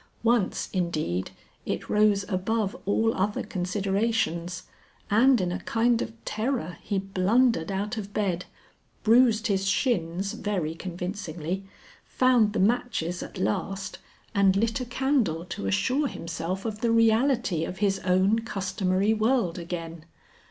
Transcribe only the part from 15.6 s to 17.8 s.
assure himself of the reality of